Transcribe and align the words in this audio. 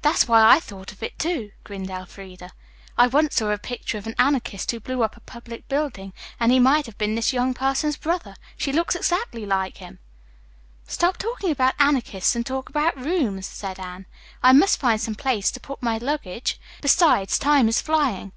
"That's 0.00 0.28
why 0.28 0.48
I 0.48 0.60
thought 0.60 0.92
of 0.92 1.02
it, 1.02 1.18
too," 1.18 1.50
grinned 1.64 1.90
Elfreda. 1.90 2.52
"I 2.96 3.08
once 3.08 3.34
saw 3.34 3.50
a 3.50 3.58
picture 3.58 3.98
of 3.98 4.06
an 4.06 4.14
anarchist 4.16 4.70
who 4.70 4.78
blew 4.78 5.02
up 5.02 5.16
a 5.16 5.20
public 5.20 5.66
building 5.68 6.12
and 6.38 6.52
he 6.52 6.60
might 6.60 6.86
have 6.86 6.96
been 6.98 7.16
this 7.16 7.32
young 7.32 7.52
person's 7.52 7.96
brother. 7.96 8.36
She 8.56 8.72
looks 8.72 8.94
exactly 8.94 9.44
like 9.44 9.78
him." 9.78 9.98
"Stop 10.86 11.16
talking 11.16 11.50
about 11.50 11.74
anarchists 11.80 12.36
and 12.36 12.46
talk 12.46 12.68
about 12.68 12.96
rooms," 12.96 13.46
said 13.46 13.80
Anne. 13.80 14.06
"I 14.40 14.52
must 14.52 14.78
find 14.78 15.00
some 15.00 15.16
place 15.16 15.50
to 15.50 15.58
put 15.58 15.82
my 15.82 15.98
luggage. 15.98 16.60
Besides, 16.80 17.36
time 17.36 17.68
is 17.68 17.80
flying. 17.80 18.30